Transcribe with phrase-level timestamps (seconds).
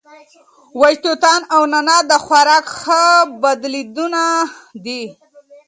[0.79, 3.01] وچ توتان او نعناع د خوراک ښه
[3.41, 4.23] بدیلونه
[4.85, 5.03] دي.